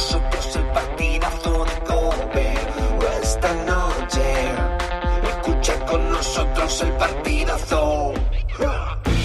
[0.00, 2.54] nosotros el partidazo de Cope.
[3.22, 4.26] Esta noche,
[5.28, 8.14] escucha con nosotros el partidazo.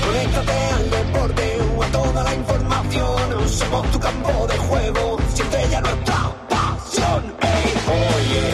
[0.04, 3.48] Conéctate al deporte o a toda la información.
[3.48, 7.24] Somos tu campo de juego, siente ya nuestra pasión.
[7.54, 7.72] Ey,
[8.12, 8.46] oye,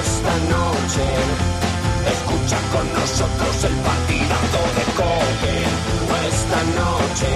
[0.00, 1.06] esta noche,
[2.14, 5.54] escucha con nosotros el partidazo de Cope.
[6.30, 7.30] Esta noche,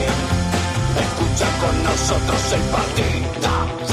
[1.05, 3.84] escucha con nosotros el Cope.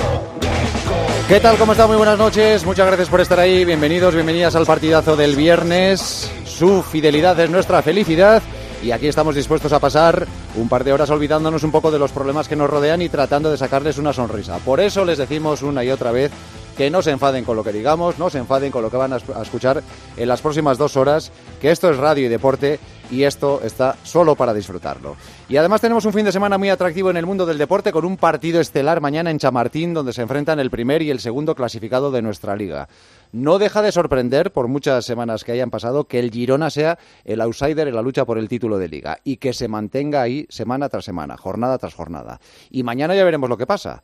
[1.32, 1.56] ¿Qué tal?
[1.58, 1.88] ¿Cómo está?
[1.88, 2.66] Muy buenas noches.
[2.66, 3.64] Muchas gracias por estar ahí.
[3.64, 6.30] Bienvenidos, bienvenidas al partidazo del viernes.
[6.44, 8.44] Su fidelidad es nuestra felicidad.
[8.84, 12.12] Y aquí estamos dispuestos a pasar un par de horas olvidándonos un poco de los
[12.12, 14.58] problemas que nos rodean y tratando de sacarles una sonrisa.
[14.58, 16.34] Por eso les decimos una y otra vez
[16.76, 19.14] que no se enfaden con lo que digamos, no se enfaden con lo que van
[19.14, 19.82] a es- a escuchar
[20.18, 22.78] en las próximas dos horas, que esto es radio y deporte
[23.12, 25.18] y esto está solo para disfrutarlo.
[25.50, 28.06] Y además tenemos un fin de semana muy atractivo en el mundo del deporte con
[28.06, 32.12] un partido estelar mañana en Chamartín donde se enfrentan el primer y el segundo clasificado
[32.12, 32.88] de nuestra liga.
[33.34, 37.42] No deja de sorprender, por muchas semanas que hayan pasado, que el Girona sea el
[37.42, 40.90] outsider en la lucha por el título de liga y que se mantenga ahí semana
[40.90, 42.40] tras semana, jornada tras jornada.
[42.70, 44.02] Y mañana ya veremos lo que pasa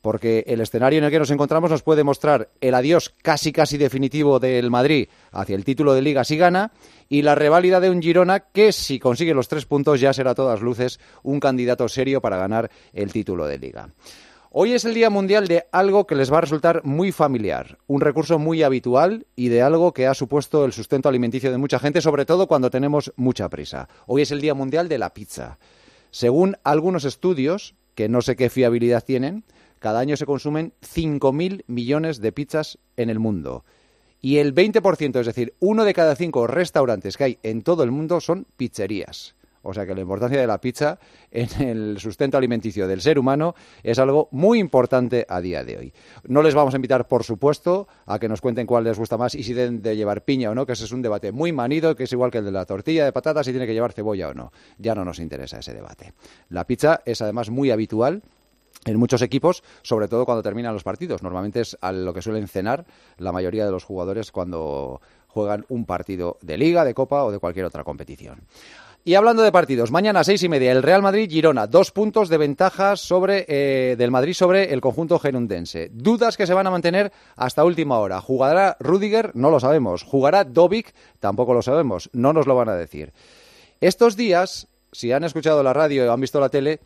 [0.00, 3.78] porque el escenario en el que nos encontramos nos puede mostrar el adiós casi casi
[3.78, 6.72] definitivo del Madrid hacia el título de liga si gana
[7.08, 10.34] y la reválida de un Girona que si consigue los tres puntos ya será a
[10.34, 13.90] todas luces un candidato serio para ganar el título de liga.
[14.50, 18.00] Hoy es el Día Mundial de algo que les va a resultar muy familiar, un
[18.00, 22.00] recurso muy habitual y de algo que ha supuesto el sustento alimenticio de mucha gente,
[22.00, 23.88] sobre todo cuando tenemos mucha prisa.
[24.06, 25.58] Hoy es el Día Mundial de la Pizza.
[26.10, 29.44] Según algunos estudios, que no sé qué fiabilidad tienen,
[29.78, 33.64] cada año se consumen 5.000 millones de pizzas en el mundo.
[34.20, 37.92] Y el 20%, es decir, uno de cada cinco restaurantes que hay en todo el
[37.92, 39.36] mundo son pizzerías.
[39.62, 40.98] O sea que la importancia de la pizza
[41.30, 45.92] en el sustento alimenticio del ser humano es algo muy importante a día de hoy.
[46.24, 49.34] No les vamos a invitar, por supuesto, a que nos cuenten cuál les gusta más
[49.34, 51.94] y si deben de llevar piña o no, que ese es un debate muy manido,
[51.96, 54.28] que es igual que el de la tortilla de patatas, si tiene que llevar cebolla
[54.28, 54.52] o no.
[54.78, 56.14] Ya no nos interesa ese debate.
[56.48, 58.22] La pizza es además muy habitual
[58.84, 61.22] en muchos equipos, sobre todo cuando terminan los partidos.
[61.22, 62.86] Normalmente es a lo que suelen cenar
[63.18, 67.38] la mayoría de los jugadores cuando juegan un partido de liga, de copa o de
[67.38, 68.40] cualquier otra competición.
[69.04, 72.36] Y hablando de partidos, mañana a seis y media el Real Madrid-Girona, dos puntos de
[72.36, 75.88] ventaja sobre, eh, del Madrid sobre el conjunto gerundense.
[75.92, 78.20] Dudas que se van a mantener hasta última hora.
[78.20, 79.30] ¿Jugará Rudiger?
[79.34, 80.02] No lo sabemos.
[80.02, 80.92] ¿Jugará Dovic?
[81.20, 82.10] Tampoco lo sabemos.
[82.12, 83.14] No nos lo van a decir.
[83.80, 86.80] Estos días, si han escuchado la radio o han visto la tele,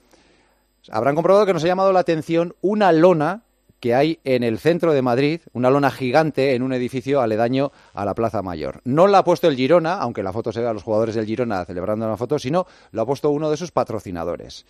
[0.91, 3.43] habrán comprobado que nos ha llamado la atención una lona
[3.82, 8.04] que hay en el centro de Madrid, una lona gigante en un edificio aledaño a
[8.04, 8.81] la Plaza Mayor.
[8.84, 11.26] No la ha puesto el Girona, aunque la foto se ve a los jugadores del
[11.26, 14.65] Girona celebrando una foto, sino lo ha puesto uno de sus patrocinadores.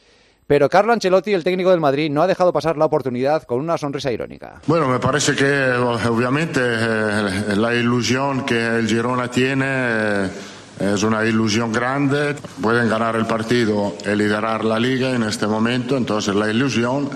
[0.47, 3.77] Pero Carlo Ancelotti, el técnico del Madrid, no ha dejado pasar la oportunidad con una
[3.79, 4.61] sonrisa irónica.
[4.67, 10.31] Bueno, me parece que obviamente eh, la ilusión que el Girona tiene eh,
[10.78, 12.37] es una ilusión grande.
[12.60, 17.10] Pueden ganar el partido y liderar la liga en este momento, entonces la ilusión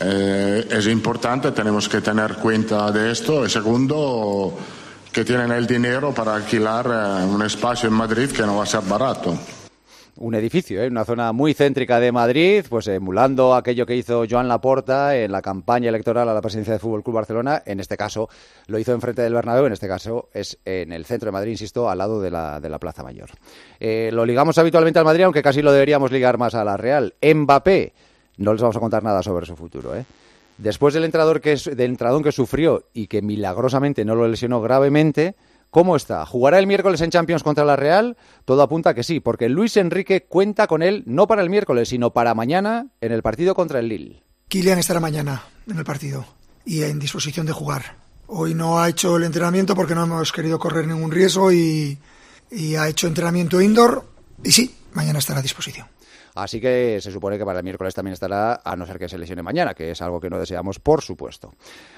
[0.00, 3.44] eh, es importante, tenemos que tener cuenta de esto.
[3.44, 4.56] Y segundo,
[5.12, 8.66] que tienen el dinero para alquilar eh, un espacio en Madrid que no va a
[8.66, 9.36] ser barato.
[10.18, 10.88] Un edificio, ¿eh?
[10.88, 15.42] una zona muy céntrica de Madrid, pues emulando aquello que hizo Joan Laporta en la
[15.42, 17.62] campaña electoral a la presidencia del Fútbol Club Barcelona.
[17.64, 18.28] En este caso
[18.66, 21.88] lo hizo enfrente del Bernabéu, en este caso es en el centro de Madrid, insisto,
[21.88, 23.30] al lado de la, de la Plaza Mayor.
[23.78, 27.14] Eh, lo ligamos habitualmente al Madrid, aunque casi lo deberíamos ligar más a la Real.
[27.22, 27.92] Mbappé,
[28.38, 30.04] no les vamos a contar nada sobre su futuro, ¿eh?
[30.58, 35.36] Después del entrador que, del entradón que sufrió y que milagrosamente no lo lesionó gravemente,
[35.70, 36.24] ¿Cómo está?
[36.24, 38.16] ¿Jugará el miércoles en Champions contra la Real?
[38.46, 42.10] Todo apunta que sí, porque Luis Enrique cuenta con él no para el miércoles, sino
[42.12, 44.22] para mañana en el partido contra el Lille.
[44.48, 46.24] Kylian estará mañana en el partido
[46.64, 47.96] y en disposición de jugar.
[48.28, 51.98] Hoy no ha hecho el entrenamiento porque no hemos querido correr ningún riesgo y,
[52.50, 54.06] y ha hecho entrenamiento indoor
[54.42, 55.86] y sí, mañana estará a disposición.
[56.38, 59.18] Así que se supone que para el miércoles también estará, a no ser que se
[59.18, 61.52] lesione mañana, que es algo que no deseamos, por supuesto.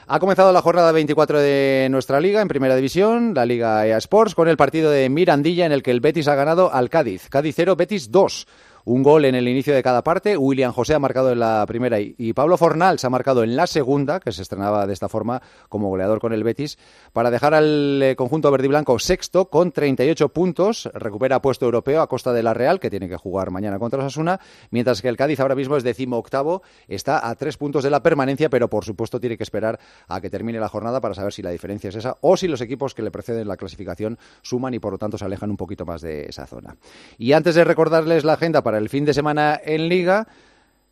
[0.07, 4.35] Ha comenzado la jornada 24 de nuestra liga en Primera División, la Liga EA Sports,
[4.35, 7.29] con el partido de Mirandilla en el que el Betis ha ganado al Cádiz.
[7.29, 8.47] Cádiz 0, Betis 2.
[8.91, 10.37] Un gol en el inicio de cada parte.
[10.37, 13.69] William José ha marcado en la primera y, Pablo Fornal se ha marcado en la
[13.69, 16.77] segunda, que se estrenaba de esta forma como goleador con el Betis,
[17.13, 20.91] para dejar al eh, conjunto verde y blanco sexto con 38 puntos.
[20.93, 24.41] Recupera puesto europeo a costa de la Real, que tiene que jugar mañana contra Osasuna,
[24.71, 28.03] mientras que el Cádiz ahora mismo es décimo octavo, está a tres puntos de la
[28.03, 29.79] permanencia, pero por supuesto tiene que esperar
[30.09, 32.61] a que termine la jornada para saber si la diferencia es esa o si los
[32.61, 35.87] equipos que le preceden la clasificación suman y por lo tanto se alejan un poquito
[35.87, 36.77] más de esa zona.
[37.19, 40.27] Y antes de recordarles la agenda para el fin de semana en Liga,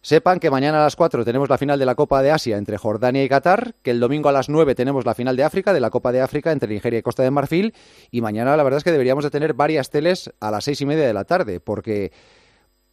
[0.00, 2.79] Sepan que mañana a las 4 tenemos la final de la Copa de Asia entre
[2.79, 5.81] Jordania y Qatar, que el domingo a las 9 tenemos la final de África, de
[5.81, 7.75] la Copa de África entre Nigeria y Costa de Marfil,
[8.12, 10.87] y mañana la verdad es que deberíamos de tener varias teles a las seis y
[10.87, 12.12] media de la tarde, porque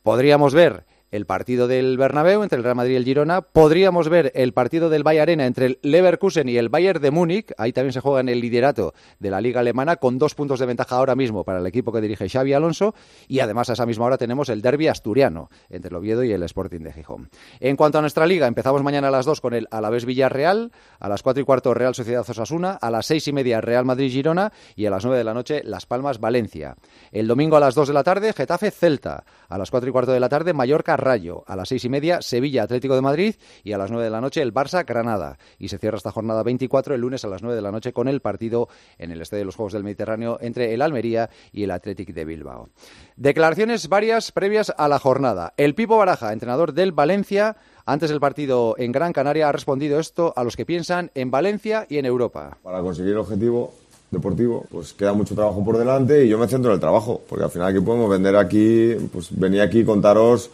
[0.02, 3.42] podríamos ver el partido del Bernabéu entre el Real Madrid y el Girona.
[3.42, 7.54] Podríamos ver el partido del Bayern Arena entre el Leverkusen y el Bayern de Múnich.
[7.58, 10.66] Ahí también se juega en el liderato de la Liga Alemana con dos puntos de
[10.66, 12.94] ventaja ahora mismo para el equipo que dirige Xavi Alonso.
[13.28, 16.44] Y además a esa misma hora tenemos el derby asturiano entre el Oviedo y el
[16.44, 17.30] Sporting de Gijón.
[17.60, 21.10] En cuanto a nuestra liga, empezamos mañana a las 2 con el Alavés Villarreal, a
[21.10, 24.52] las 4 y cuarto Real Sociedad Osasuna, a las 6 y media Real Madrid Girona
[24.76, 26.76] y a las 9 de la noche Las Palmas Valencia.
[27.12, 30.12] El domingo a las 2 de la tarde Getafe Celta, a las 4 y cuarto
[30.12, 33.74] de la tarde Mallorca Rayo, a las 6 y media Sevilla Atlético de Madrid y
[33.74, 35.38] a las 9 de la noche el Barça Granada.
[35.60, 38.08] Y se cierra esta jornada 24 el lunes a las 9 de la noche con
[38.08, 41.72] el partido en el Estadio de los Juegos del Mediterráneo entre el Almería y el
[41.72, 42.70] Athletic de Bilbao.
[43.16, 45.54] Declaraciones varias previas a la jornada.
[45.58, 50.34] El Pipo Baraja, entrenador del Valencia, antes del partido en Gran Canaria, ha respondido esto
[50.36, 52.58] a los que piensan en Valencia y en Europa.
[52.64, 53.74] Para conseguir el objetivo
[54.12, 57.44] deportivo, pues queda mucho trabajo por delante y yo me centro en el trabajo, porque
[57.44, 60.50] al final aquí podemos vender aquí, pues venir aquí contaros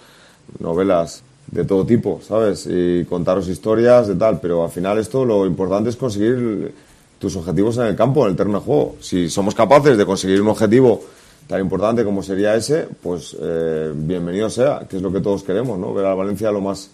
[0.60, 2.68] novelas de todo tipo, ¿sabes?
[2.70, 6.74] Y contaros historias de tal, pero al final esto lo importante es conseguir
[7.20, 8.96] tus objetivos en el campo, en el terreno de juego.
[9.00, 11.04] Si somos capaces de conseguir un objetivo
[11.48, 15.78] tan importante como sería ese, pues eh, bienvenido sea, que es lo que todos queremos,
[15.78, 15.94] ¿no?
[15.94, 16.90] Ver a Valencia lo más,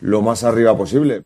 [0.00, 1.22] lo más arriba posible.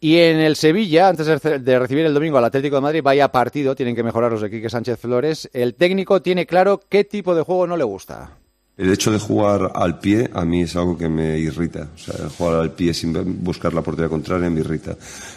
[0.00, 3.76] Y en el Sevilla, antes de recibir el domingo al Atlético de Madrid, vaya partido,
[3.76, 5.50] tienen que mejorar los de Quique Sánchez Flores.
[5.52, 8.38] El técnico tiene claro qué tipo de juego no le gusta.
[8.80, 11.88] El hecho de jugar al pie a mí es algo que me irrita.
[11.94, 13.12] O sea, jugar al pie sin
[13.44, 14.96] buscar la portería contraria me irrita.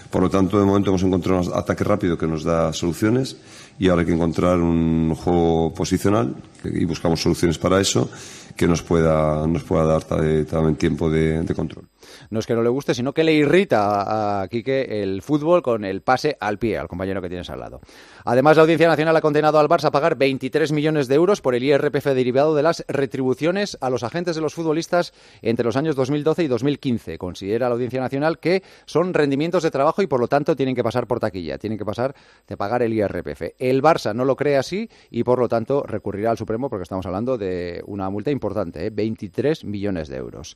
[0.09, 3.35] Por lo tanto, de momento hemos encontrado un ataque rápido que nos da soluciones
[3.77, 8.09] y ahora hay que encontrar un juego posicional y buscamos soluciones para eso
[8.55, 11.89] que nos pueda, nos pueda dar también tiempo de control
[12.29, 15.85] no es que no le guste, sino que le irrita a Quique el fútbol con
[15.85, 17.81] el pase al pie, al compañero que tienes al lado.
[18.25, 21.55] Además, la Audiencia Nacional ha condenado al Barça a pagar 23 millones de euros por
[21.55, 25.95] el IRPF derivado de las retribuciones a los agentes de los futbolistas entre los años
[25.95, 27.17] 2012 y 2015.
[27.17, 30.83] Considera la Audiencia Nacional que son rendimientos de trabajo y por lo tanto tienen que
[30.83, 32.15] pasar por taquilla, tienen que pasar
[32.47, 33.55] de pagar el IRPF.
[33.59, 37.05] El Barça no lo cree así y por lo tanto recurrirá al Supremo porque estamos
[37.05, 39.67] hablando de una multa importante, 23 ¿eh?
[39.67, 40.55] millones de euros.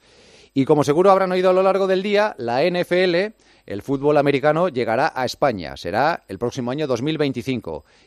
[0.54, 3.36] Y como seguro habrán oído a lo largo del día, la NFL,
[3.66, 5.78] el fútbol americano, llegará a España.
[5.78, 7.57] Será el próximo año 2025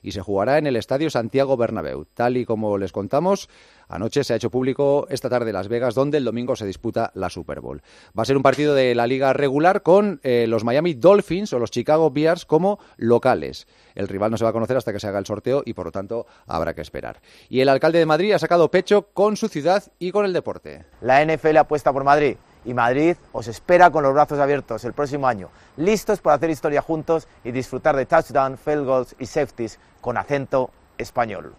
[0.02, 2.06] y se jugará en el Estadio Santiago Bernabéu.
[2.14, 3.48] Tal y como les contamos,
[3.88, 7.30] anoche se ha hecho público esta tarde Las Vegas, donde el domingo se disputa la
[7.30, 7.82] Super Bowl.
[8.18, 11.58] Va a ser un partido de la liga regular con eh, los Miami Dolphins o
[11.58, 13.66] los Chicago Bears como locales.
[13.94, 15.86] El rival no se va a conocer hasta que se haga el sorteo y por
[15.86, 17.20] lo tanto habrá que esperar.
[17.48, 20.84] Y el alcalde de Madrid ha sacado pecho con su ciudad y con el deporte.
[21.00, 25.26] La NFL apuesta por Madrid y Madrid os espera con los brazos abiertos el próximo
[25.26, 30.16] año, listos para hacer historia juntos y disfrutar de touchdown, field goals y safeties con
[30.16, 30.70] acento
[31.00, 31.54] español.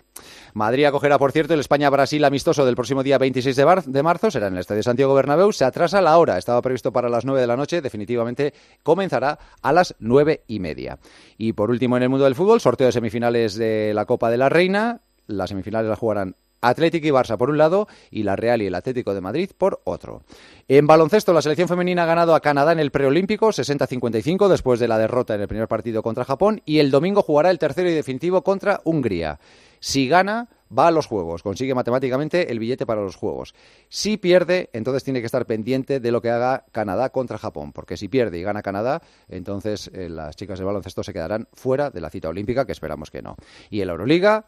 [0.53, 4.29] Madrid acogerá, por cierto, el España-Brasil amistoso del próximo día 26 de, marzo.
[4.29, 5.51] Será en el Estadio Santiago Bernabéu.
[5.51, 6.37] Se atrasa la hora.
[6.37, 7.81] Estaba previsto para las 9 de la noche.
[7.81, 10.99] Definitivamente comenzará a las 9 y media.
[11.37, 14.37] Y por último, en el mundo del fútbol, sorteo de semifinales de la Copa de
[14.37, 14.99] la Reina.
[15.27, 18.75] Las semifinales las jugarán Atlético y Barça por un lado y la Real y el
[18.75, 20.23] Atlético de Madrid por otro.
[20.67, 24.87] En baloncesto, la selección femenina ha ganado a Canadá en el preolímpico 60-55 después de
[24.87, 27.93] la derrota en el primer partido contra Japón y el domingo jugará el tercero y
[27.93, 29.39] definitivo contra Hungría.
[29.79, 33.53] Si gana, va a los Juegos, consigue matemáticamente el billete para los Juegos.
[33.89, 37.97] Si pierde, entonces tiene que estar pendiente de lo que haga Canadá contra Japón, porque
[37.97, 42.01] si pierde y gana Canadá, entonces eh, las chicas de baloncesto se quedarán fuera de
[42.01, 43.35] la cita olímpica, que esperamos que no.
[43.69, 44.45] Y en la Euroliga,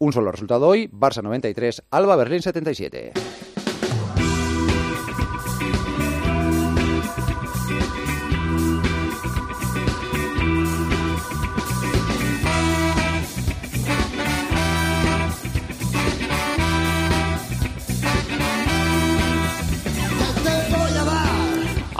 [0.00, 3.49] un solo resultado hoy, Barça 93, Alba Berlín 77.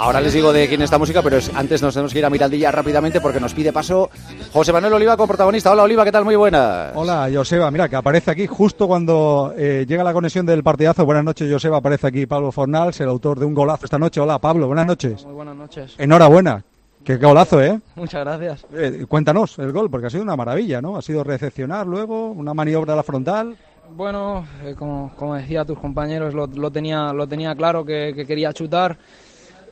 [0.03, 2.25] Ahora les digo de quién es esta música, pero es- antes nos tenemos que ir
[2.25, 4.09] a Mirandilla rápidamente porque nos pide paso
[4.51, 5.71] José Manuel Oliva como protagonista.
[5.73, 6.25] Hola Oliva, ¿qué tal?
[6.25, 6.93] Muy buenas.
[6.95, 7.71] Hola, Joseba.
[7.71, 11.05] Mira, que aparece aquí justo cuando eh, llega la conexión del partidazo.
[11.05, 11.77] Buenas noches, Joseba.
[11.79, 14.21] Aparece aquí Pablo Fornals, el autor de un golazo esta noche.
[14.21, 14.67] Hola, Pablo.
[14.69, 15.23] Buenas noches.
[15.27, 15.95] Muy buenas noches.
[15.99, 16.65] Enhorabuena.
[17.05, 17.79] Qué golazo, ¿eh?
[17.95, 18.67] Muchas gracias.
[18.73, 20.97] Eh, Cuéntanos el gol, porque ha sido una maravilla, ¿no?
[20.97, 23.55] Ha sido recepcionar luego, una maniobra a la frontal.
[23.95, 28.25] Bueno, eh, como, como decía tus compañeros, lo, lo tenía, lo tenía claro que, que
[28.25, 28.97] quería chutar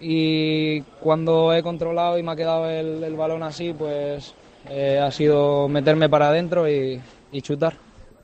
[0.01, 4.35] y cuando he controlado y me ha quedado el, el balón así, pues
[4.69, 7.01] eh, ha sido meterme para adentro y,
[7.33, 7.75] y chutar.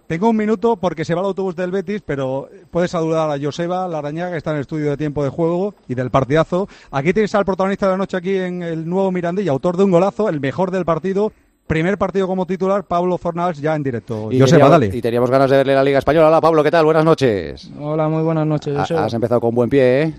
[0.07, 3.89] Tengo un minuto porque se va el autobús del Betis, pero puedes saludar a Joseba
[3.89, 6.69] Larañaga, que está en el estudio de tiempo de juego y del partidazo.
[6.91, 9.91] Aquí tienes al protagonista de la noche aquí en el nuevo Mirandilla, autor de un
[9.91, 11.33] golazo, el mejor del partido.
[11.67, 14.31] Primer partido como titular, Pablo Fornals ya en directo.
[14.31, 14.99] Y Joseba, teníamos, dale.
[14.99, 16.29] y teníamos ganas de verle la Liga Española.
[16.29, 16.85] Hola Pablo, ¿qué tal?
[16.85, 17.71] Buenas noches.
[17.81, 18.77] Hola, muy buenas noches.
[18.77, 19.07] Joseba.
[19.07, 20.15] Has empezado con buen pie, ¿eh?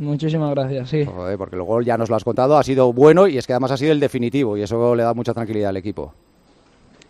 [0.00, 1.04] Muchísimas gracias, sí.
[1.04, 3.52] Joder, porque el gol ya nos lo has contado, ha sido bueno y es que
[3.52, 6.14] además ha sido el definitivo y eso le da mucha tranquilidad al equipo.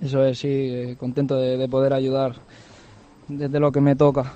[0.03, 2.35] Eso es, sí, eh, contento de, de poder ayudar
[3.29, 4.33] desde lo que me toca.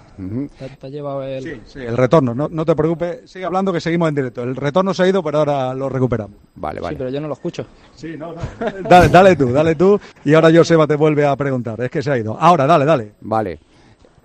[0.58, 0.98] Te, te
[1.36, 1.62] el...
[1.66, 4.44] Sí, el retorno, no, no te preocupes, sigue hablando que seguimos en directo.
[4.44, 6.36] El retorno se ha ido, pero ahora lo recuperamos.
[6.54, 7.66] Vale, Sí, pero yo no lo escucho.
[7.96, 8.40] Sí, no, no.
[8.88, 9.98] Dale, dale tú, dale tú.
[10.24, 11.80] Y ahora Joseba te vuelve a preguntar.
[11.80, 12.36] Es que se ha ido.
[12.38, 13.12] Ahora, dale, dale.
[13.22, 13.58] Vale.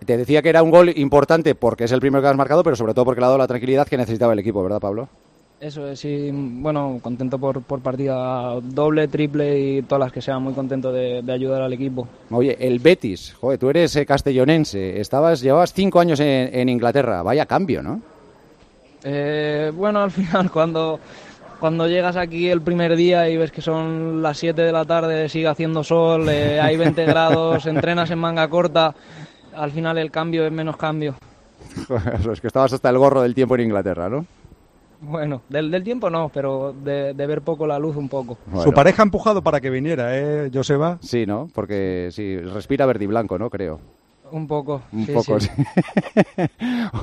[0.06, 2.76] Te decía que era un gol importante porque es el primero que has marcado, pero
[2.76, 5.10] sobre todo porque le ha dado la tranquilidad que necesitaba el equipo, ¿verdad, Pablo?
[5.60, 10.42] Eso es, sí, bueno, contento por, por partida doble, triple y todas las que sean,
[10.42, 12.08] muy contento de, de ayudar al equipo.
[12.32, 17.24] Oye, el Betis, joder, tú eres eh, castellonense, estabas, llevabas cinco años en, en Inglaterra,
[17.24, 18.02] vaya cambio, ¿no?
[19.04, 21.00] Eh, bueno, al final cuando,
[21.60, 25.28] cuando llegas aquí el primer día y ves que son las 7 de la tarde,
[25.28, 28.96] sigue haciendo sol, eh, hay 20 grados, entrenas en manga corta,
[29.60, 31.16] al final el cambio es menos cambio.
[32.32, 34.26] es que estabas hasta el gorro del tiempo en Inglaterra, ¿no?
[35.02, 38.38] Bueno, del, del tiempo no, pero de, de ver poco la luz un poco.
[38.64, 40.98] Su pareja ha empujado para que viniera, ¿eh, Joseba?
[41.02, 41.50] Sí, ¿no?
[41.54, 43.50] Porque sí, respira verde y blanco, ¿no?
[43.50, 43.80] Creo.
[44.32, 44.82] Un poco.
[44.92, 45.50] Un sí, poco, sí.
[45.56, 45.64] sí.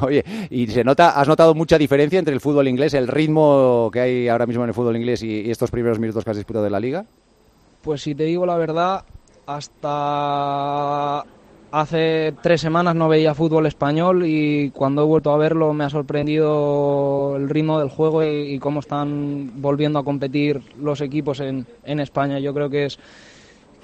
[0.02, 4.00] Oye, y se nota, ¿has notado mucha diferencia entre el fútbol inglés, el ritmo que
[4.00, 6.64] hay ahora mismo en el fútbol inglés y, y estos primeros minutos que has disputado
[6.64, 7.04] de la liga?
[7.82, 9.04] Pues si te digo la verdad,
[9.46, 11.25] hasta
[11.70, 15.90] hace tres semanas no veía fútbol español y cuando he vuelto a verlo me ha
[15.90, 22.00] sorprendido el ritmo del juego y, cómo están volviendo a competir los equipos en, en
[22.00, 22.38] España.
[22.38, 22.99] Yo creo que es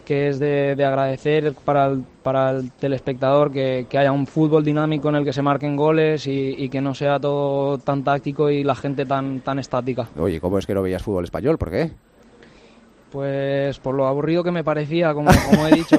[0.04, 4.64] que es de, de agradecer para el, para el telespectador que, que haya un fútbol
[4.64, 8.50] dinámico en el que se marquen goles y, y que no sea todo tan táctico
[8.50, 10.08] y la gente tan, tan estática.
[10.18, 11.56] Oye, ¿cómo es que no veías fútbol español?
[11.56, 11.92] ¿Por qué?
[13.12, 15.98] Pues por lo aburrido que me parecía, como, como he dicho.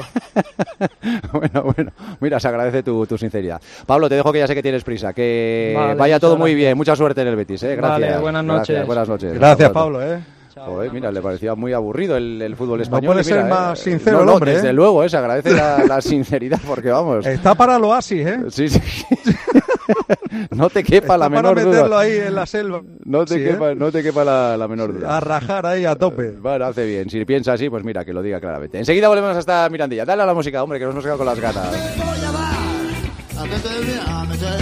[1.31, 3.61] bueno, bueno, mira, se agradece tu, tu sinceridad.
[3.85, 6.75] Pablo, te dejo que ya sé que tienes prisa, que Vale, vaya todo muy bien,
[6.75, 7.75] mucha suerte en el Betis, ¿eh?
[7.75, 8.09] Gracias.
[8.11, 8.87] Vale, buenas Gracias, noches.
[8.87, 9.33] buenas noches.
[9.33, 9.69] Gracias.
[9.71, 10.19] Pablo, ¿eh?
[10.55, 13.13] Joder, mira, le parecía muy aburrido el, el fútbol español.
[13.15, 13.49] puede y mira, ser ¿eh?
[13.49, 14.73] más sincero No, el no, hombre, Desde ¿eh?
[14.73, 15.09] luego, ¿eh?
[15.09, 17.25] se agradece la, la sinceridad, porque vamos.
[17.25, 18.37] Está para el oasis, ¿eh?
[18.49, 18.79] Sí, sí.
[20.51, 21.99] no te quepa la menor para meterlo duda.
[21.99, 22.81] ahí en la selva.
[23.05, 23.49] No te Sí, ¿eh?
[23.51, 25.17] quepa, no te quepa la, la menor duda.
[25.17, 26.31] A rajar ahí a tope.
[26.31, 27.09] Bueno, hace bien.
[27.09, 28.77] Si piensa así, pues mira, que lo diga claramente.
[28.79, 30.05] Enseguida volvemos hasta Mirandilla.
[30.05, 31.67] Dale a la música, hombre, que nos hemos quedado con las ganas.
[31.67, 34.59] ¿A qué te voy a meter?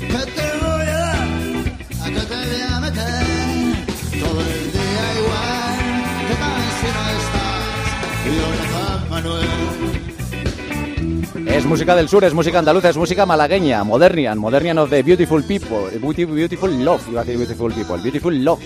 [0.00, 1.16] ¿Qué te voy a dar?
[2.02, 3.24] ¿A qué te voy a meter?
[4.22, 5.78] Todo el día igual,
[6.28, 7.62] ¿qué tal si no estás?
[8.24, 9.81] Y hola, Juan Manuel.
[11.34, 15.42] Es música del sur, es música andaluza, es música malagueña, modernian, modernian of the beautiful
[15.42, 18.60] people, beautiful love, iba a decir beautiful people, beautiful love.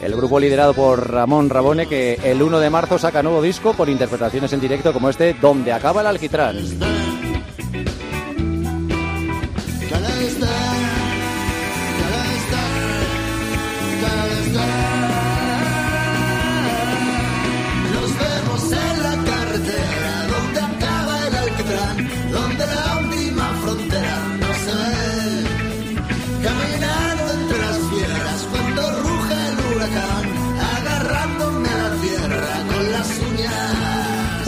[0.00, 3.88] El grupo liderado por Ramón Rabone que el 1 de marzo saca nuevo disco con
[3.88, 6.56] interpretaciones en directo como este, Donde acaba el alquitrán.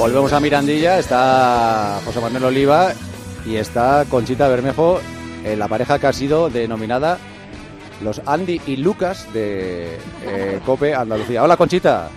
[0.00, 2.94] Volvemos a Mirandilla, está José Manuel Oliva
[3.44, 4.98] y está Conchita Bermejo,
[5.44, 7.18] en la pareja que ha sido denominada
[8.00, 11.44] los Andy y Lucas de eh, Cope Andalucía.
[11.44, 12.08] Hola Conchita.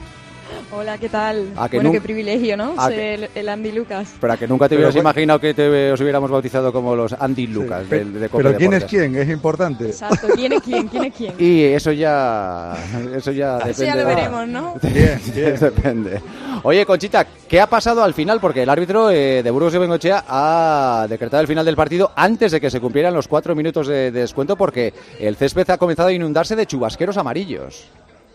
[0.75, 1.49] Hola, ¿qué tal?
[1.55, 2.73] ¿A que bueno, qué privilegio, ¿no?
[2.87, 4.09] Ser que- el, el Andy Lucas.
[4.19, 7.13] Pero a que nunca te hubieras bueno- imaginado que te, os hubiéramos bautizado como los
[7.13, 9.15] Andy Lucas del- de, Cope Pero ¿quién es quién?
[9.15, 9.85] Es importante.
[9.85, 10.87] Exacto, ¿quién es quién?
[10.87, 11.33] ¿Quién es quién?
[11.39, 12.73] Y eso ya,
[13.15, 13.71] eso ya depende.
[13.71, 14.75] Eso ya lo veremos, ¿no?
[14.81, 15.55] Bien, bien.
[15.59, 16.21] Depende.
[16.63, 18.39] Oye, Conchita, ¿qué ha pasado al final?
[18.39, 22.51] Porque el árbitro eh, de Burgos de Bengochea ha decretado el final del partido antes
[22.51, 26.09] de que se cumplieran los cuatro minutos de, de descuento porque el césped ha comenzado
[26.09, 27.85] a inundarse de chubasqueros amarillos.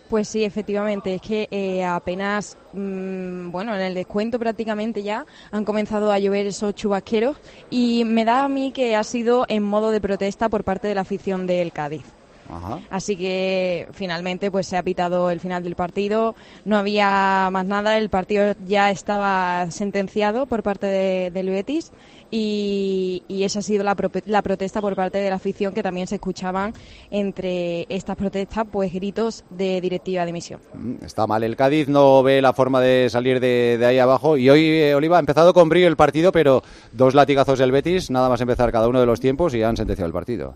[0.08, 5.66] Pues sí, efectivamente, es que eh, apenas, mm, bueno, en el descuento prácticamente ya han
[5.66, 7.36] comenzado a llover esos chubasqueros
[7.68, 10.94] y me da a mí que ha sido en modo de protesta por parte de
[10.94, 12.17] la afición del Cádiz.
[12.50, 12.80] Ajá.
[12.90, 17.98] Así que finalmente pues se ha pitado el final del partido, no había más nada,
[17.98, 21.92] el partido ya estaba sentenciado por parte de- del Betis
[22.30, 25.82] y, y esa ha sido la, prope- la protesta por parte de la afición que
[25.82, 26.72] también se escuchaban
[27.10, 30.60] entre estas protestas pues gritos de directiva de dimisión.
[30.74, 34.36] Mm, Está mal el Cádiz, no ve la forma de salir de, de ahí abajo.
[34.36, 36.62] Y hoy, eh, Oliva, ha empezado con brillo el partido, pero
[36.92, 40.06] dos latigazos del Betis, nada más empezar cada uno de los tiempos y han sentenciado
[40.06, 40.54] el partido.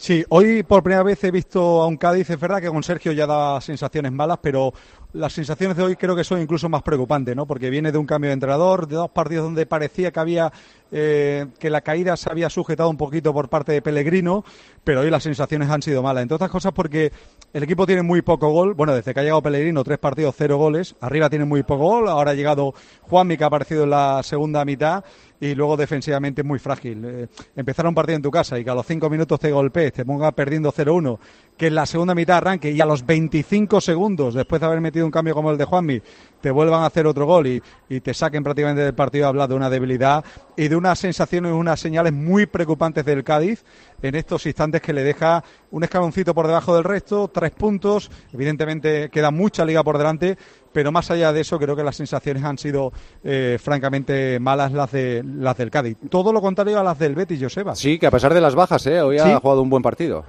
[0.00, 3.10] Sí, hoy por primera vez he visto a un Cádiz, es verdad que con Sergio
[3.10, 4.72] ya da sensaciones malas, pero
[5.12, 7.46] las sensaciones de hoy creo que son incluso más preocupantes, ¿no?
[7.46, 10.52] Porque viene de un cambio de entrenador, de dos partidos donde parecía que había
[10.92, 14.44] eh, que la caída se había sujetado un poquito por parte de Pellegrino,
[14.84, 16.22] pero hoy las sensaciones han sido malas.
[16.22, 17.10] Entre otras cosas porque
[17.52, 20.58] el equipo tiene muy poco gol, bueno, desde que ha llegado Pellegrino, tres partidos, cero
[20.58, 24.22] goles, arriba tiene muy poco gol, ahora ha llegado Juanmi que ha aparecido en la
[24.22, 25.02] segunda mitad
[25.40, 27.04] y luego defensivamente muy frágil.
[27.04, 29.92] Eh, empezar un partido en tu casa y que a los cinco minutos te golpees,
[29.92, 31.18] te ponga perdiendo 0-1,
[31.56, 35.06] que en la segunda mitad arranque y a los 25 segundos, después de haber metido
[35.06, 36.02] un cambio como el de Juanmi,
[36.40, 39.54] te vuelvan a hacer otro gol y, y te saquen prácticamente del partido, habla de
[39.54, 40.24] una debilidad
[40.56, 43.64] y de unas sensaciones, unas señales muy preocupantes del Cádiz
[44.02, 49.10] en estos instantes que le deja un escaloncito por debajo del resto, tres puntos, evidentemente
[49.10, 50.38] queda mucha liga por delante,
[50.72, 52.92] pero más allá de eso creo que las sensaciones han sido
[53.24, 55.96] eh, francamente malas las de las del Cádiz.
[56.10, 57.74] Todo lo contrario a las del Betis, Joseba.
[57.74, 59.00] Sí, que a pesar de las bajas, ¿eh?
[59.00, 59.28] hoy Sí.
[59.30, 60.24] ha jugado un buen partido.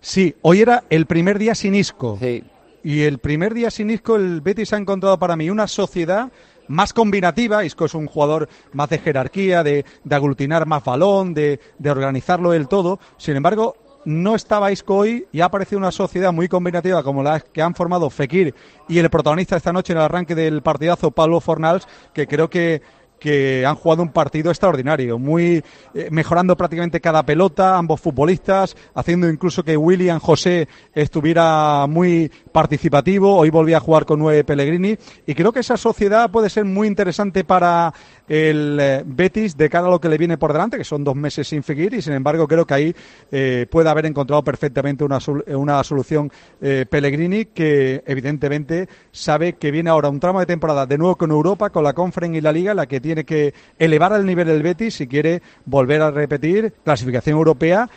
[0.00, 2.18] Sí, hoy era el primer día sin Isco.
[2.20, 2.42] Sí.
[2.84, 6.32] Y el primer día sin Isco, el Betis ha encontrado para mí una sociedad
[6.66, 7.64] más combinativa.
[7.64, 12.50] Isco es un jugador más de jerarquía, de, de aglutinar más balón, de, de organizarlo
[12.50, 12.98] del todo.
[13.18, 17.62] Sin embargo, no estaba hoy y ha aparecido una sociedad muy combinativa como la que
[17.62, 18.54] han formado Fekir
[18.88, 22.82] y el protagonista esta noche en el arranque del partidazo, Pablo Fornals, que creo que
[23.22, 25.62] que han jugado un partido extraordinario, muy
[25.94, 33.36] eh, mejorando prácticamente cada pelota, ambos futbolistas, haciendo incluso que William José estuviera muy participativo.
[33.36, 36.88] Hoy volvía a jugar con nueve Pellegrini y creo que esa sociedad puede ser muy
[36.88, 37.94] interesante para
[38.32, 41.14] el eh, Betis de cara a lo que le viene por delante, que son dos
[41.14, 42.94] meses sin Fekir y sin embargo creo que ahí
[43.30, 49.70] eh, puede haber encontrado perfectamente una, sol- una solución eh, Pellegrini que evidentemente sabe que
[49.70, 52.52] viene ahora un tramo de temporada de nuevo con Europa, con la Conference y la
[52.52, 56.72] Liga, la que tiene que elevar el nivel del Betis si quiere volver a repetir
[56.84, 57.90] clasificación europea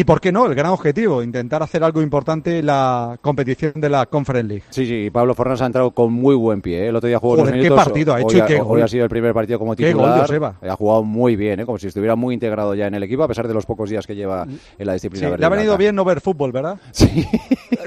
[0.00, 0.46] y, ¿por qué no?
[0.46, 4.64] El gran objetivo, intentar hacer algo importante en la competición de la Conference League.
[4.70, 6.84] Sí, sí, Pablo Fornas ha entrado con muy buen pie.
[6.84, 6.88] ¿eh?
[6.88, 7.84] El otro día jugó Joder, unos qué minutos.
[7.84, 10.10] partido ha hoy hecho y qué hoy ha sido el primer partido como Qué gol,
[10.22, 10.54] titular.
[10.62, 11.66] Ha jugado muy bien, ¿eh?
[11.66, 14.06] como si estuviera muy integrado ya en el equipo, a pesar de los pocos días
[14.06, 14.46] que lleva
[14.78, 15.32] en la disciplina.
[15.32, 16.78] Sí, le ha venido bien no ver fútbol, ¿verdad?
[16.92, 17.26] Sí.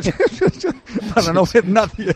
[1.15, 2.15] Para no ver nadie.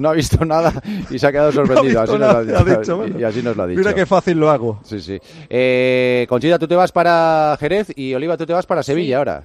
[0.00, 0.72] No ha visto nada
[1.10, 1.94] y se ha quedado sorprendido.
[1.94, 2.58] No así nos lo ha dicho.
[2.58, 3.20] ha dicho, bueno.
[3.20, 3.78] y así nos lo ha dicho.
[3.78, 4.80] Mira qué fácil lo hago.
[4.84, 5.18] Sí, sí.
[5.48, 9.44] Eh, Conchita, tú te vas para Jerez y Oliva, tú te vas para Sevilla ahora.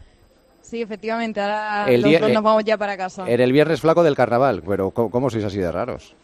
[0.62, 3.30] Sí, efectivamente, ahora El los día- dos eh, nos vamos ya para casa.
[3.30, 6.16] En el viernes flaco del carnaval, pero ¿cómo, cómo sois así de raros?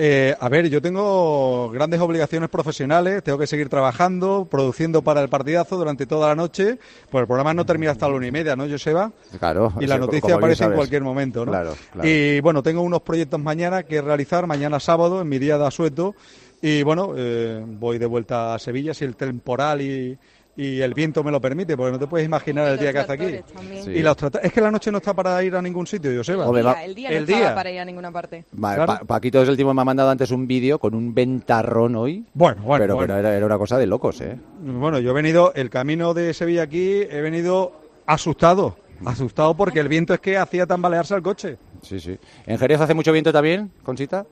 [0.00, 5.28] Eh, a ver, yo tengo grandes obligaciones profesionales, tengo que seguir trabajando, produciendo para el
[5.28, 6.78] partidazo durante toda la noche,
[7.10, 9.10] pues el programa no termina hasta la una y media, ¿no, Joseba?
[9.40, 9.72] Claro.
[9.80, 11.50] Y la noticia aparece en cualquier momento, ¿no?
[11.50, 12.08] Claro, claro.
[12.08, 16.14] Y bueno, tengo unos proyectos mañana que realizar, mañana sábado, en mi día de asueto,
[16.62, 20.16] y bueno, eh, voy de vuelta a Sevilla si el temporal y,
[20.60, 23.12] y el viento me lo permite, porque no te puedes imaginar el día que hace
[23.12, 23.36] aquí.
[23.84, 23.90] Sí.
[23.92, 26.44] Y los es que la noche no está para ir a ningún sitio, Joseba.
[26.50, 27.54] Va- el día el no estaba día.
[27.54, 28.44] para ir a ninguna parte.
[28.52, 28.92] Vale, Claro.
[28.98, 32.24] Pa- Paquito desde el tiempo me ha mandado antes un vídeo con un ventarrón hoy.
[32.34, 33.14] Bueno, bueno, pero, bueno.
[33.14, 34.36] pero era, era una cosa de locos, ¿eh?
[34.60, 37.72] Bueno, yo he venido, el camino de Sevilla aquí, he venido
[38.06, 38.76] asustado.
[39.06, 41.56] Asustado porque el viento es que hacía tambalearse al coche.
[41.82, 42.18] Sí, sí.
[42.46, 44.26] ¿En Jerez hace mucho viento también, Conchita?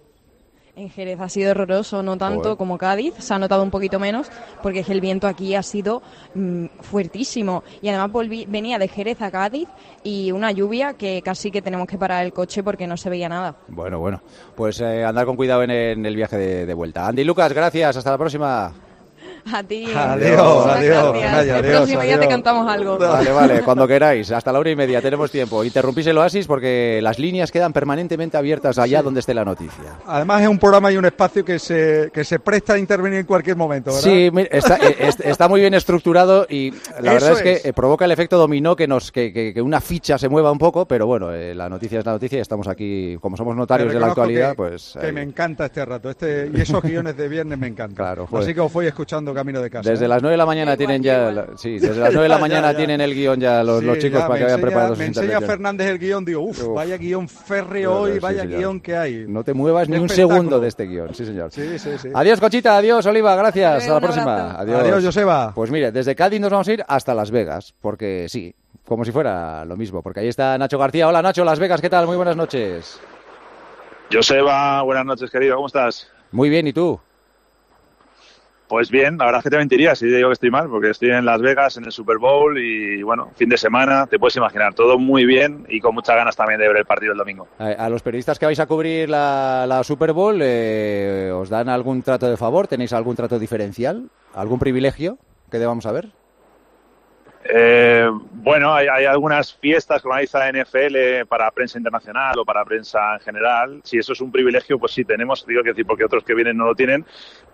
[0.78, 2.56] En Jerez ha sido horroroso, no tanto Joder.
[2.58, 4.30] como Cádiz, se ha notado un poquito menos,
[4.62, 6.02] porque es que el viento aquí ha sido
[6.34, 7.64] mm, fuertísimo.
[7.80, 9.68] Y además volví- venía de Jerez a Cádiz
[10.04, 13.30] y una lluvia que casi que tenemos que parar el coche porque no se veía
[13.30, 13.56] nada.
[13.68, 14.20] Bueno, bueno.
[14.54, 17.06] Pues eh, andar con cuidado en, en el viaje de, de vuelta.
[17.06, 17.96] Andy Lucas, gracias.
[17.96, 18.74] Hasta la próxima.
[19.52, 19.86] A ti.
[19.94, 21.12] Adiós, adiós.
[21.20, 22.28] Canalla, El adiós, próximo día te adiós.
[22.34, 22.98] cantamos algo.
[22.98, 24.30] Vale, vale, cuando queráis.
[24.32, 25.62] Hasta la hora y media tenemos tiempo.
[25.64, 29.98] Interrumpís el oasis porque las líneas quedan permanentemente abiertas allá donde esté la noticia.
[30.06, 33.26] Además es un programa y un espacio que se, que se presta a intervenir en
[33.26, 34.02] cualquier momento, ¿verdad?
[34.02, 37.64] Sí, está, eh, est- está muy bien estructurado y la Eso verdad es que es.
[37.66, 40.58] eh, provoca el efecto dominó que nos que, que- que una ficha se mueva un
[40.58, 43.92] poco, pero bueno, eh, la noticia es la noticia y estamos aquí, como somos notarios
[43.92, 44.94] de la actualidad, que- pues...
[45.00, 45.12] Que ahí.
[45.12, 46.10] me encanta este rato.
[46.10, 47.96] Este, y esos guiones de viernes me encantan.
[48.06, 48.44] Claro, joder.
[48.44, 49.88] Así que os voy escuchando camino de casa.
[49.88, 50.08] Desde ¿eh?
[50.08, 51.30] las 9 de la mañana tienen ya...
[51.30, 52.76] la- sí, desde las 9 de la mañana ya.
[52.78, 54.44] tienen el guion ya los, chicos ya, para que
[54.74, 55.40] vayan sus Me enseña.
[55.40, 56.74] Fernández el guion, digo, uff, Uf.
[56.74, 58.58] vaya guion férreo Claro, hoy, sí, vaya señor.
[58.58, 59.24] guion que hay.
[59.28, 61.52] No te muevas ni un segundo de este guion, sí señor.
[61.52, 62.08] Sí, sí, sí.
[62.12, 63.82] Adiós, Conchita, adiós, Oliva, gracias.
[63.82, 64.50] Hasta la próxima.
[64.58, 64.80] Adiós.
[64.82, 65.52] Adiós, Joseba.
[65.54, 69.12] Pues mire, desde Cádiz nos vamos a ir hasta Las Vegas, porque sí, como si
[69.12, 71.08] fuera lo mismo, porque ahí está Nacho García.
[71.08, 72.06] Hola Nacho, Las Vegas, ¿qué tal?
[72.06, 73.00] Muy buenas noches.
[74.12, 75.56] Joseba, buenas noches, querido.
[75.56, 76.08] ¿Cómo estás?
[76.30, 76.98] Muy bien, ¿y tú?
[78.68, 80.90] Pues bien, la verdad es que te mentiría si te digo que estoy mal, porque
[80.90, 84.36] estoy en Las Vegas en el Super Bowl y bueno, fin de semana, te puedes
[84.36, 87.46] imaginar, todo muy bien y con muchas ganas también de ver el partido el domingo.
[87.58, 92.02] A, los periodistas que vais a cubrir la, la Super Bowl, eh, ¿os dan algún
[92.02, 92.66] trato de favor?
[92.66, 94.10] ¿Tenéis algún trato diferencial?
[94.34, 95.18] ¿Algún privilegio
[95.50, 96.10] que debamos saber?
[97.48, 103.20] Eh, bueno, hay, algunas fiestas que organiza NFL para prensa internacional o para prensa en
[103.20, 103.80] general.
[103.84, 106.56] Si eso es un privilegio, pues sí tenemos, digo que decir, porque otros que vienen
[106.56, 107.04] no lo tienen.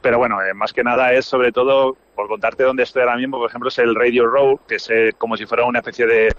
[0.01, 3.39] Pero bueno, eh, más que nada es sobre todo, por contarte dónde estoy ahora mismo,
[3.39, 6.35] por ejemplo, es el Radio Row, que es eh, como si fuera una especie de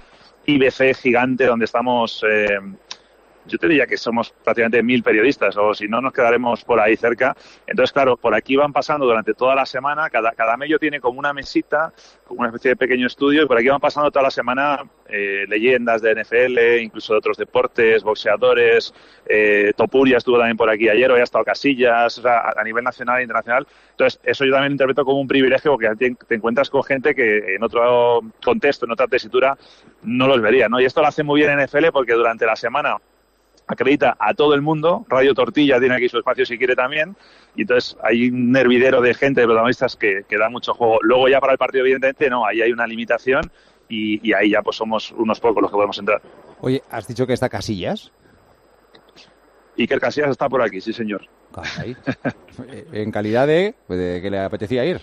[0.46, 2.24] IBC gigante donde estamos,
[3.46, 6.96] yo te diría que somos prácticamente mil periodistas, o si no, nos quedaremos por ahí
[6.96, 7.36] cerca.
[7.68, 11.20] Entonces, claro, por aquí van pasando durante toda la semana, cada, cada medio tiene como
[11.20, 11.94] una mesita,
[12.26, 15.46] como una especie de pequeño estudio, y por aquí van pasando toda la semana eh,
[15.48, 18.94] leyendas de NFL, incluso de otros deportes, boxeadores,
[19.26, 22.84] eh, Topuria estuvo también por aquí ayer, hoy ha estado Casillas, o sea, a, nivel
[22.84, 23.68] nacional e internacional.
[23.92, 27.56] Entonces, eso yo también interpreto como un privilegio porque te, te encuentras con gente que
[27.56, 29.58] en otro contexto, en otra tesitura,
[30.04, 30.80] no los vería, ¿no?
[30.80, 32.98] Y esto lo hace muy bien NFL porque durante la semana
[33.68, 35.06] acredita a todo el mundo.
[35.10, 37.16] Radio Tortilla tiene aquí su espacio si quiere también.
[37.56, 41.00] Y entonces hay un hervidero de gente, de protagonistas que, que da mucho juego.
[41.02, 43.50] Luego ya para el partido, evidentemente, no, ahí hay una limitación
[43.90, 46.22] y, y ahí ya pues somos unos pocos los que podemos entrar.
[46.62, 48.12] Oye, ¿has dicho que está Casillas?
[49.78, 51.28] Iker Casillas está por aquí, sí señor.
[51.54, 51.96] Caray.
[52.70, 55.02] Eh, en calidad de, pues, de que le apetecía ir.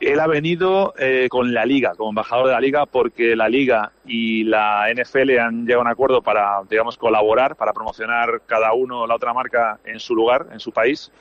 [0.00, 3.92] Él ha venido eh, con la Liga, como embajador de la Liga, porque la Liga
[4.06, 9.06] y la NFL han llegado a un acuerdo para, digamos, colaborar, para promocionar cada uno
[9.06, 11.12] la otra marca en su lugar, en su país,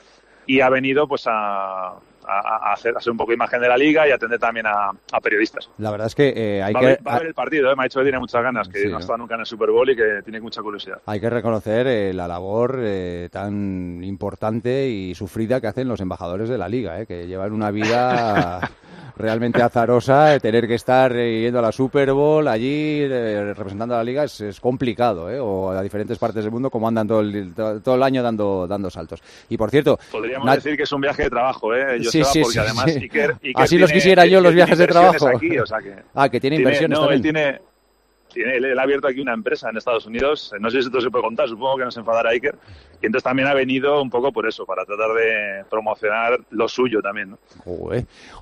[0.46, 1.96] y ha venido pues a,
[2.30, 5.20] a- a hacer, a un poco imagen de la Liga y atender también a, a
[5.22, 5.70] periodistas.
[5.78, 6.86] La verdad es que eh, hay va, que...
[6.86, 7.76] ver, va a ver el partido, ¿eh?
[7.76, 9.46] me ha dicho que tiene muchas ganas, que Sí, no ha estado nunca en el
[9.46, 11.02] Super Bowl y que tiene mucha curiosidad.
[11.06, 16.50] Hay que reconocer eh, la labor eh, tan importante y sufrida que hacen los embajadores
[16.50, 18.60] de la liga, eh, que llevan una vida
[19.18, 20.36] realmente azarosa.
[20.36, 24.04] eh, tener que estar eh, yendo a la Super Bowl allí eh, representando a la
[24.04, 27.54] liga es, es complicado, eh, o a diferentes partes del mundo como andan todo el,
[27.54, 29.22] todo, el año dando, dando saltos.
[29.50, 32.02] Y por cierto, Podríamos decir que es un viaje de trabajo, ¿eh?
[32.04, 33.00] Sí, Joseba, sí, porque sí, además sí.
[33.00, 35.28] Iker- Iker Así los quisiera yo, los viajes de trabajo.
[35.28, 37.18] aquí, o sea que- Ah, que tiene inversiones no, también.
[37.18, 37.62] él tiene,
[38.32, 41.10] tiene, él, ha abierto aquí una empresa en Estados Unidos, no sé si esto se
[41.10, 42.56] puede contar, supongo que no se enfadará Iker,
[43.02, 47.02] y entonces también ha venido un poco por eso, para tratar de promocionar lo suyo
[47.02, 47.38] también, ¿no?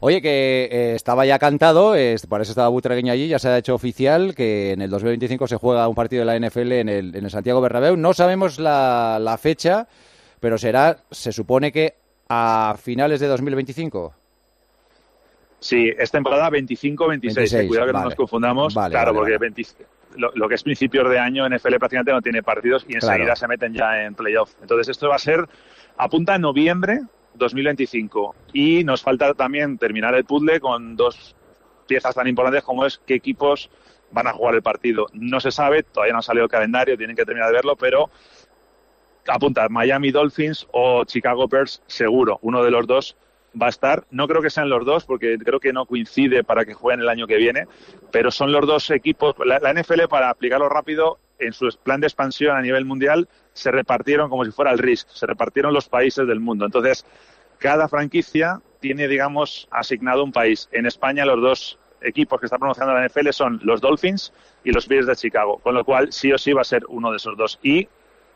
[0.02, 3.58] Oye, que eh, estaba ya cantado, eh, por eso estaba Butragueño allí, ya se ha
[3.58, 7.16] hecho oficial que en el 2025 se juega un partido de la NFL en el,
[7.16, 7.96] en el Santiago Bernabéu.
[7.96, 9.88] No sabemos la, la fecha,
[10.42, 11.96] pero será, se supone que
[12.30, 14.13] a finales de 2025.
[15.60, 18.04] Sí, es temporada 25-26, 26, cuidado que vale.
[18.04, 19.54] no nos confundamos, Vale, claro, vale, porque vale.
[19.56, 19.86] 20
[20.18, 23.36] lo, lo que es principios de año NFL prácticamente no tiene partidos y enseguida Claro.
[23.36, 24.52] se meten ya en playoff.
[24.62, 25.48] Entonces esto va a ser,
[25.98, 27.02] apunta a noviembre
[27.36, 31.36] 2025 y nos falta también terminar el puzzle con dos
[31.88, 33.70] piezas tan importantes como es qué equipos
[34.12, 35.08] van a jugar el partido.
[35.13, 38.10] No se sabe, todavía no ha salido el calendario, tienen que terminar de verlo, pero
[39.28, 43.16] apunta Miami Dolphins o Chicago Bears seguro, uno de los dos
[43.60, 44.06] va a estar.
[44.12, 47.10] No creo que sean los dos porque creo que no coincide para que jueguen el
[47.10, 47.68] año que viene,
[48.12, 49.36] pero son los dos equipos.
[49.46, 53.72] La, la NFL, para aplicarlo rápido, en su plan de expansión a nivel mundial, se
[53.72, 56.66] repartieron como si fuera el RISC, se repartieron los países del mundo.
[56.66, 57.06] Entonces,
[57.58, 60.70] cada franquicia tiene, digamos, asignado un país.
[60.72, 64.32] En España, los dos equipos que está promocionando la NFL son los Dolphins
[64.63, 67.12] y los Bears de Chicago, con lo cual sí o sí va a ser uno
[67.12, 67.60] de esos dos.
[67.63, 67.88] Y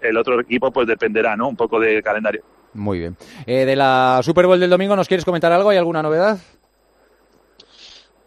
[0.02, 1.48] el otro equipo, pues dependerá, ¿no?
[1.48, 2.44] Un poco del calendario.
[2.74, 3.18] Muy bien.
[3.46, 5.70] Eh, de la Super Bowl del domingo, ¿nos quieres comentar algo?
[5.70, 6.40] ¿Hay alguna novedad?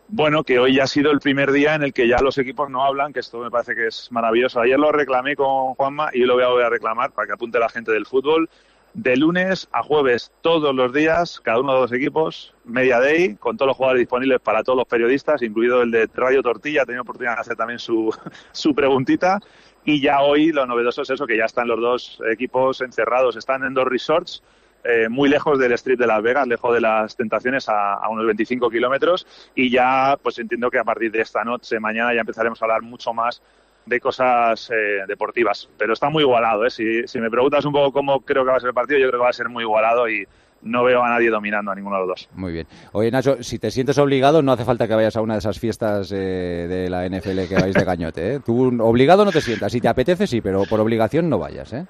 [0.09, 2.71] Bueno, que hoy ya ha sido el primer día en el que ya los equipos
[2.71, 4.61] no hablan, que esto me parece que es maravilloso.
[4.61, 7.33] Ayer lo reclamé con Juanma y hoy lo voy a volver a reclamar para que
[7.33, 8.49] apunte la gente del fútbol.
[8.93, 13.57] de lunes a jueves todos los días, cada uno de los equipos, media day, con
[13.57, 17.03] todos los jugadores disponibles para todos los periodistas, incluido el de Radio Tortilla, ha tenido
[17.03, 18.15] oportunidad de hacer también su,
[18.53, 19.41] su preguntita.
[19.85, 23.65] Y ya hoy lo novedoso es eso, que ya están los dos equipos encerrados, están
[23.65, 24.43] en dos resorts,
[24.83, 28.27] eh, muy lejos del Street de Las Vegas, lejos de las tentaciones, a, a unos
[28.27, 29.27] 25 kilómetros.
[29.55, 32.83] Y ya, pues entiendo que a partir de esta noche, mañana, ya empezaremos a hablar
[32.83, 33.43] mucho más
[33.87, 35.69] de cosas eh, deportivas.
[35.77, 36.71] Pero está muy igualado, ¿eh?
[36.71, 39.09] Si, si me preguntas un poco cómo creo que va a ser el partido, yo
[39.09, 40.27] creo que va a ser muy igualado y
[40.65, 42.29] no veo a nadie dominando a ninguno de los dos.
[42.35, 42.67] Muy bien.
[42.93, 45.59] Oye, Nacho, si te sientes obligado, no hace falta que vayas a una de esas
[45.59, 48.35] fiestas eh, de la NFL que vais de cañote.
[48.35, 48.41] ¿eh?
[48.45, 49.71] Tú obligado no te sientas.
[49.71, 51.73] Si te apetece, sí, pero por obligación no vayas.
[51.73, 51.87] ¿eh?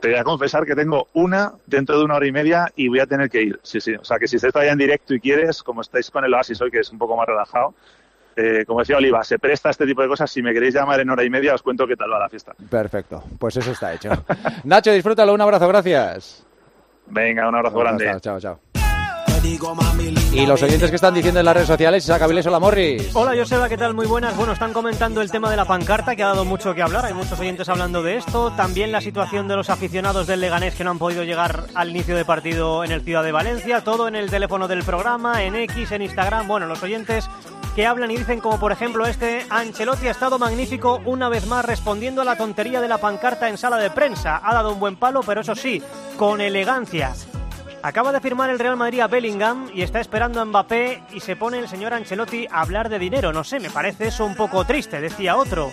[0.00, 3.00] Te voy a confesar que tengo una dentro de una hora y media y voy
[3.00, 3.58] a tener que ir.
[3.62, 3.94] Sí, sí.
[3.94, 6.60] O sea, que si estáis todavía en directo y quieres, como estáis con el Oasis
[6.60, 7.74] hoy, que es un poco más relajado,
[8.36, 10.30] eh, como decía Oliva, se presta este tipo de cosas.
[10.30, 12.54] Si me queréis llamar en hora y media, os cuento qué tal va la fiesta.
[12.70, 13.24] Perfecto.
[13.38, 14.10] Pues eso está hecho.
[14.64, 15.34] Nacho, disfrútalo.
[15.34, 15.66] Un abrazo.
[15.66, 16.47] Gracias.
[17.10, 18.16] Venga, un abrazo grande.
[18.20, 18.60] Chao, chao.
[20.32, 23.14] Y los oyentes que están diciendo en las redes sociales, Isaac Avilés, hola Morris.
[23.14, 23.94] Hola Joseba, ¿qué tal?
[23.94, 24.36] Muy buenas.
[24.36, 27.04] Bueno, están comentando el tema de la pancarta que ha dado mucho que hablar.
[27.04, 28.52] Hay muchos oyentes hablando de esto.
[28.56, 32.16] También la situación de los aficionados del Leganés que no han podido llegar al inicio
[32.16, 33.82] de partido en el Ciudad de Valencia.
[33.82, 36.48] Todo en el teléfono del programa, en X, en Instagram.
[36.48, 37.30] Bueno, los oyentes
[37.78, 41.64] que hablan y dicen como por ejemplo este Ancelotti ha estado magnífico una vez más
[41.64, 44.40] respondiendo a la tontería de la pancarta en sala de prensa.
[44.42, 45.80] Ha dado un buen palo, pero eso sí,
[46.16, 47.14] con elegancia.
[47.84, 51.36] Acaba de firmar el Real Madrid a Bellingham y está esperando a Mbappé y se
[51.36, 53.32] pone el señor Ancelotti a hablar de dinero.
[53.32, 55.70] No sé, me parece eso un poco triste, decía otro.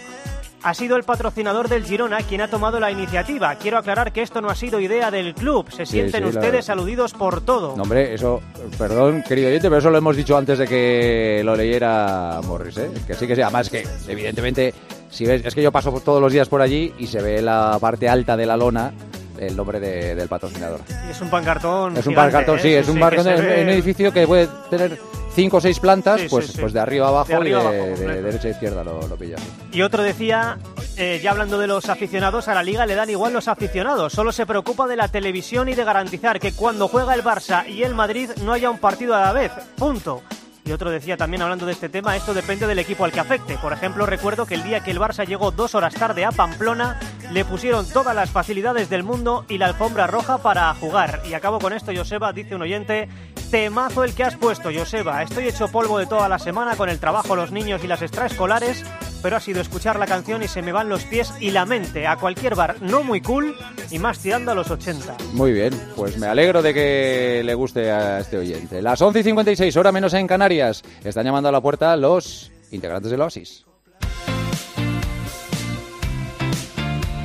[0.66, 3.54] Ha sido el patrocinador del Girona quien ha tomado la iniciativa.
[3.56, 5.70] Quiero aclarar que esto no ha sido idea del club.
[5.72, 7.76] Se sienten sí, ustedes aludidos por todo.
[7.78, 8.42] No, hombre, eso,
[8.76, 12.90] perdón, querido oyente, pero eso lo hemos dicho antes de que lo leyera Morris, ¿eh?
[13.06, 13.44] Que sí, que sí.
[13.44, 14.74] Además que, evidentemente,
[15.12, 17.78] si ves, es que yo paso todos los días por allí y se ve la
[17.80, 18.92] parte alta de la lona
[19.38, 20.80] el nombre de- del patrocinador.
[21.12, 21.96] Es un pancartón.
[21.96, 22.62] Es un gigante, pancartón, ¿eh?
[22.64, 24.98] sí, es un pancartón ve- en un edificio que puede tener
[25.36, 26.58] cinco o seis plantas, Sí, pues, sí.
[26.60, 29.08] pues de arriba a abajo De arriba y de, abajo, de derecha a izquierda lo,
[29.08, 29.38] lo pilla.
[29.38, 29.44] sí.
[29.74, 30.58] Y otro decía,
[30.98, 34.14] eh, ya hablando de los aficionados, a la liga le dan igual los aficionados.
[34.14, 37.84] Solo se preocupa de la televisión y de garantizar que cuando juega el Barça y
[37.84, 39.52] el Madrid no haya un partido a la vez.
[39.78, 40.24] Punto.
[40.66, 43.56] Y otro decía también hablando de este tema, esto depende del equipo al que afecte.
[43.60, 47.00] Por ejemplo, recuerdo que el día que el Barça llegó dos horas tarde a Pamplona,
[47.32, 51.22] le pusieron todas las facilidades del mundo y la alfombra roja para jugar.
[51.30, 53.08] Y acabo con esto, Joseba, dice un oyente,
[53.52, 55.22] temazo el que has puesto, Joseba.
[55.22, 58.84] Estoy hecho polvo de toda la semana con el trabajo, los niños y las extraescolares,
[59.26, 62.06] pero ha sido escuchar la canción y se me van los pies y la mente
[62.06, 63.56] a cualquier bar no muy cool
[63.90, 65.18] y más tirando a los 80.
[65.34, 68.84] Muy bien, pues me alegro de que le guste a este oyente.
[68.84, 70.84] Las 11 y 56, hora menos en Canarias.
[71.04, 73.66] Están llamando a la puerta los integrantes del Oasis.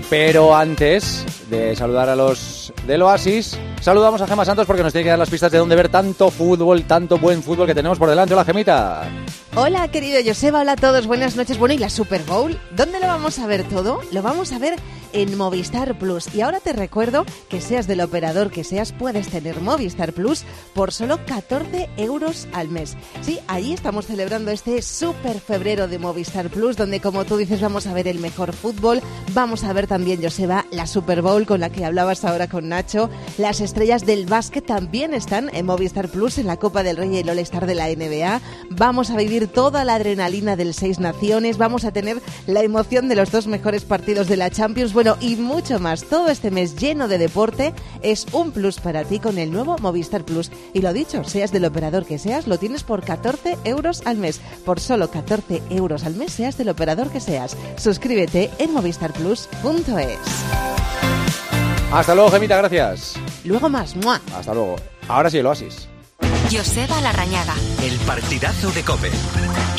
[0.08, 5.04] Pero antes de saludar a los del Oasis, saludamos a Gema Santos porque nos tiene
[5.04, 8.08] que dar las pistas de dónde ver tanto fútbol, tanto buen fútbol que tenemos por
[8.08, 8.34] delante.
[8.34, 9.08] Hola, Gemita.
[9.56, 11.58] Hola, querido Joseba, hola a todos, buenas noches.
[11.58, 12.58] Bueno, ¿y la Super Bowl?
[12.76, 14.00] ¿Dónde lo vamos a ver todo?
[14.12, 14.78] Lo vamos a ver
[15.12, 16.32] en Movistar Plus.
[16.34, 20.44] Y ahora te recuerdo que seas del operador que seas, puedes tener Movistar Plus
[20.74, 22.96] por solo 14 euros al mes.
[23.22, 27.86] Sí, allí estamos celebrando este super febrero de Movistar Plus, donde como tú dices vamos
[27.86, 29.00] a ver el mejor fútbol,
[29.32, 33.08] vamos a ver también, Joseba, la Super Bowl con la que hablabas ahora con Nacho.
[33.38, 37.18] Las estrellas del básquet también están en Movistar Plus, en la Copa del Rey y
[37.18, 38.40] el All-Star de la NBA.
[38.70, 43.16] Vamos a vivir toda la adrenalina del Seis Naciones, vamos a tener la emoción de
[43.16, 46.04] los dos mejores partidos de la Champions, bueno, y mucho más.
[46.04, 50.24] Todo este mes lleno de deporte es un plus para ti con el nuevo Movistar
[50.24, 50.50] Plus.
[50.74, 54.40] Y lo dicho, seas del operador que seas, lo tienes por 14 euros al mes.
[54.64, 57.56] Por solo 14 euros al mes, seas del operador que seas.
[57.76, 61.19] Suscríbete en movistarplus.es.
[61.92, 63.14] Hasta luego, Gemita, gracias.
[63.44, 64.20] Luego más, ¡mua!
[64.36, 64.76] Hasta luego.
[65.08, 65.88] Ahora sí, el Oasis.
[66.50, 67.54] Joseba Larrañaga.
[67.82, 69.10] El partidazo de Cope.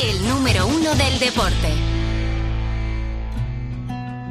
[0.00, 2.01] El número uno del deporte.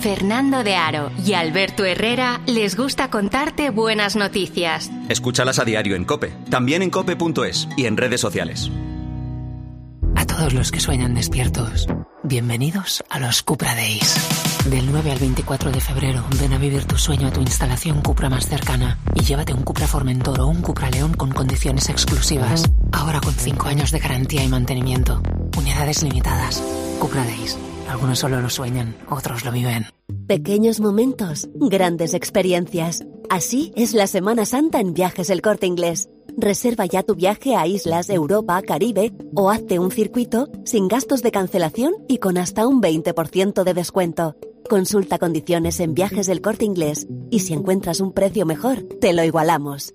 [0.00, 4.90] Fernando de Aro y Alberto Herrera les gusta contarte buenas noticias.
[5.08, 8.72] Escúchalas a diario en Cope, también en cope.es y en redes sociales.
[10.26, 11.86] todos los que sueñan despiertos,
[12.24, 14.16] bienvenidos a los Cupra Days.
[14.68, 18.28] Del 9 al 24 de febrero, ven a vivir tu sueño a tu instalación Cupra
[18.28, 22.64] más cercana y llévate un Cupra Formentor o un Cupra León con condiciones exclusivas.
[22.90, 25.22] Ahora con 5 años de garantía y mantenimiento.
[25.56, 26.60] Unidades limitadas.
[26.98, 27.56] Cupra Days.
[27.88, 29.86] Algunos solo lo sueñan, otros lo viven.
[30.26, 33.04] Pequeños momentos, grandes experiencias.
[33.30, 36.08] Así es la Semana Santa en Viajes El Corte Inglés.
[36.36, 41.30] Reserva ya tu viaje a islas, Europa, Caribe o hazte un circuito sin gastos de
[41.30, 44.36] cancelación y con hasta un 20% de descuento.
[44.68, 49.22] Consulta condiciones en Viajes del Corte Inglés y si encuentras un precio mejor, te lo
[49.22, 49.94] igualamos.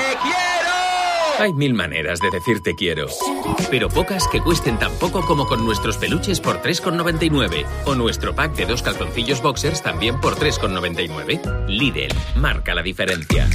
[1.41, 3.07] Hay mil maneras de decir te quiero,
[3.71, 8.55] pero pocas que cuesten tan poco como con nuestros peluches por 3,99 o nuestro pack
[8.55, 11.65] de dos calzoncillos boxers también por 3,99.
[11.67, 13.49] Lidl, marca la diferencia.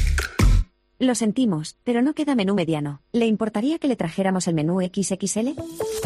[0.98, 3.02] Lo sentimos, pero no queda menú mediano.
[3.12, 5.50] ¿Le importaría que le trajéramos el menú XXL?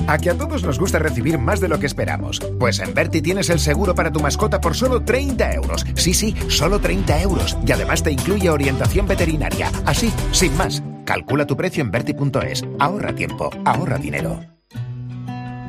[0.06, 2.40] A que a todos nos gusta recibir más de lo que esperamos.
[2.58, 5.86] Pues en Berti tienes el seguro para tu mascota por solo 30 euros.
[5.94, 7.56] Sí, sí, solo 30 euros.
[7.66, 9.72] Y además te incluye orientación veterinaria.
[9.86, 10.82] Así, sin más.
[11.04, 12.64] Calcula tu precio en Berti.es.
[12.78, 14.59] Ahorra tiempo, ahorra dinero.